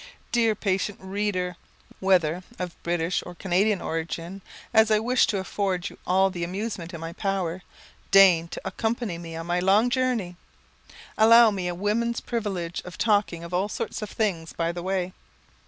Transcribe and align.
Dear 0.31 0.55
patient 0.55 0.97
reader! 0.99 1.57
whether 1.99 2.43
of 2.57 2.73
British 2.81 3.21
or 3.23 3.35
Canadian 3.35 3.83
origin, 3.83 4.41
as 4.73 4.89
I 4.89 4.97
wish 4.97 5.27
to 5.27 5.37
afford 5.37 5.91
you 5.91 5.99
all 6.07 6.31
the 6.31 6.43
amusement 6.43 6.91
in 6.91 6.99
my 6.99 7.13
power, 7.13 7.61
deign 8.09 8.47
to 8.47 8.61
accompany 8.65 9.19
me 9.19 9.35
on 9.35 9.45
my 9.45 9.59
long 9.59 9.91
journey. 9.91 10.37
Allow 11.19 11.51
me 11.51 11.67
a 11.67 11.75
woman's 11.75 12.19
privilege 12.19 12.81
of 12.83 12.97
talking 12.97 13.43
of 13.43 13.53
all 13.53 13.69
sorts 13.69 14.01
of 14.01 14.09
things 14.09 14.53
by 14.53 14.71
the 14.71 14.81
way. 14.81 15.13